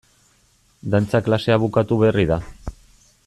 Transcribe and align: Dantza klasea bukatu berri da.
Dantza 0.95 1.21
klasea 1.27 1.59
bukatu 1.67 1.99
berri 2.05 2.27
da. 2.35 2.41